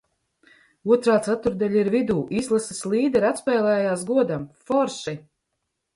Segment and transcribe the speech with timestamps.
[0.95, 2.17] Otrā ceturtdaļa ir vidū.
[2.41, 4.49] Izlases līdere atspēlējās godam.
[4.71, 5.19] Forši!